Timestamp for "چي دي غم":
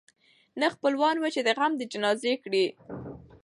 1.35-1.73